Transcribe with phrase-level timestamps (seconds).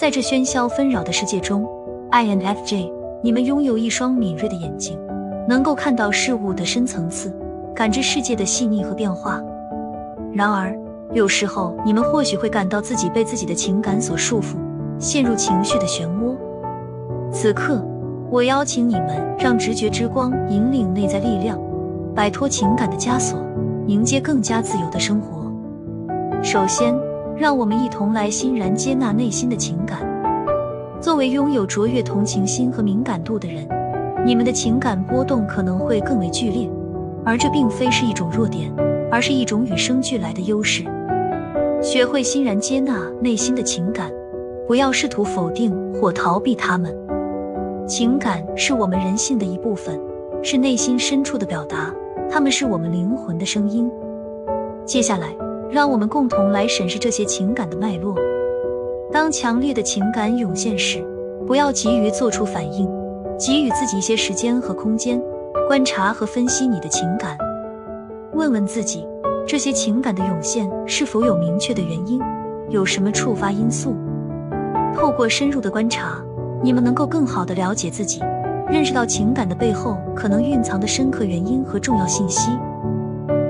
[0.00, 1.68] 在这喧嚣纷扰的世界中
[2.10, 2.90] ，INFJ，
[3.22, 4.98] 你们拥有一双敏锐的眼睛，
[5.46, 7.30] 能够看到事物的深层次，
[7.74, 9.42] 感知世界的细腻和变化。
[10.32, 10.74] 然而，
[11.12, 14.56] 有时候你们或许会感到自己被自己的情感所束缚，
[14.98, 16.34] 陷入情绪的漩涡。
[17.30, 17.86] 此刻，
[18.30, 21.60] 我邀请你们让直觉之光引领内在力量，
[22.14, 23.38] 摆脱情感的枷锁，
[23.86, 25.52] 迎接更加自由的生活。
[26.42, 26.98] 首先，
[27.40, 29.98] 让我们一同来欣然接纳内心的情感。
[31.00, 33.66] 作为拥有卓越同情心和敏感度的人，
[34.26, 36.68] 你们的情感波动可能会更为剧烈，
[37.24, 38.70] 而这并非是一种弱点，
[39.10, 40.84] 而是一种与生俱来的优势。
[41.80, 44.10] 学会欣然接纳内心的情感，
[44.68, 46.94] 不要试图否定或逃避它们。
[47.86, 49.98] 情感是我们人性的一部分，
[50.42, 51.90] 是内心深处的表达，
[52.30, 53.90] 它们是我们灵魂的声音。
[54.84, 55.34] 接下来，
[55.70, 58.14] 让我们共同来审视这些情感的脉络。
[59.12, 61.04] 当强烈的情感涌现时，
[61.46, 62.88] 不要急于做出反应，
[63.38, 65.20] 给予自己一些时间和空间，
[65.66, 67.36] 观察和分析你的情感。
[68.32, 69.06] 问问自己。
[69.46, 72.20] 这些情感的涌现是否有明确的原因？
[72.68, 73.96] 有什么触发因素？
[74.94, 76.22] 透过深入的观察，
[76.62, 78.20] 你们能够更好的了解自己，
[78.68, 82.52] 认识到情感的背后可能蕴藏的深刻原因和重要信息。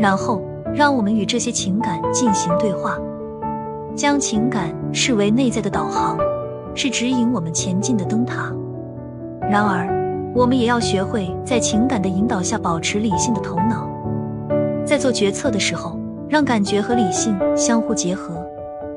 [0.00, 0.42] 然后，
[0.74, 2.98] 让我们与这些情感进行对话，
[3.94, 6.18] 将情感视为内在的导航，
[6.74, 8.52] 是指引我们前进的灯塔。
[9.40, 9.86] 然而，
[10.34, 13.88] 我们也要学会在情感的引导下保持理性的头脑。
[14.84, 15.96] 在做决策的时候，
[16.28, 18.44] 让感觉和理性相互结合，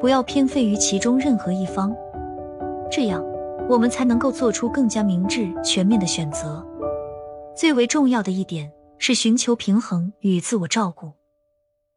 [0.00, 1.92] 不要偏废于其中任何一方，
[2.88, 3.20] 这样
[3.68, 6.64] 我们才能够做出更加明智、全面的选择。
[7.56, 11.23] 最为重要的一点是寻求平衡与自我照顾。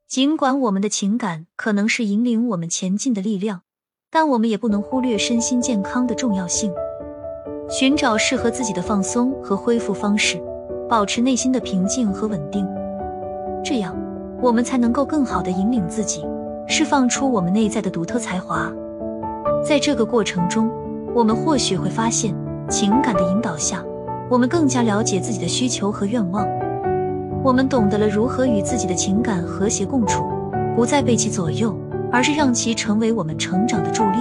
[0.08, 3.64] 尽管我们的情感可能是引领我们前进的力量，
[4.10, 6.72] 但我们也不能忽略身心健康的重要性。
[7.70, 10.42] 寻找适合自己的放松和恢复方式，
[10.88, 12.66] 保持内心的平静和稳定。
[13.66, 13.94] 这样，
[14.42, 16.26] 我们才能够更好的引领自己，
[16.70, 18.72] 释放出我们内在的独特才华。
[19.62, 20.72] 在这个过程中，
[21.14, 22.34] 我们或许会发现，
[22.70, 23.84] 情感的引导下，
[24.30, 26.48] 我们更加了解自己的需求和愿望。
[27.48, 30.22] 我们懂得了如何与自己的情感和谐共处，
[30.76, 31.74] 不再被其左右，
[32.12, 34.18] 而是让其成为我们成长的助力。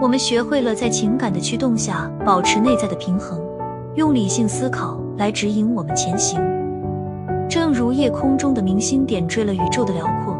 [0.00, 3.40] 我们学会了在情感的驱动下保持内在的平衡，
[3.96, 6.40] 用理性思考来指引我们前行。
[7.48, 10.36] 正如夜空中的明星点缀了宇宙的辽阔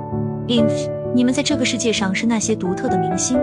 [0.47, 3.37] ，INF，你们在这个世界上是那些独特的明星，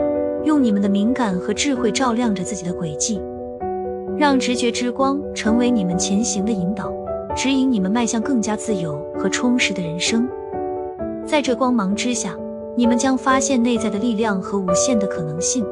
[0.45, 3.21] 用你们的敏感和智慧照亮着自己的轨迹，
[4.17, 6.89] 让直觉之光成为你们前行的引导，
[7.41, 10.27] 指引你们迈向更加自由和充实的人生。
[11.25, 12.35] 在这光芒之下，
[12.75, 15.65] 你们将发现内在的力量和无限的可能性。